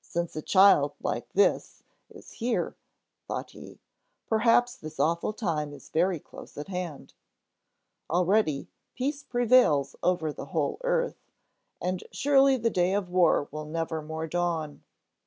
"Since 0.00 0.34
a 0.36 0.40
child 0.40 0.92
like 1.02 1.30
this 1.34 1.82
is 2.08 2.30
here," 2.30 2.74
thought 3.28 3.50
he, 3.50 3.78
"perhaps 4.26 4.74
this 4.74 4.98
awful 4.98 5.34
time 5.34 5.74
is 5.74 5.90
very 5.90 6.18
close 6.18 6.56
at 6.56 6.68
hand. 6.68 7.12
Already, 8.08 8.68
peace 8.94 9.22
prevails 9.22 9.94
over 10.02 10.32
the 10.32 10.46
whole 10.46 10.78
earth; 10.82 11.28
and 11.78 12.04
surely 12.10 12.56
the 12.56 12.70
day 12.70 12.94
of 12.94 13.10
war 13.10 13.48
will 13.50 13.66
nevermore 13.66 14.26
dawn. 14.26 14.82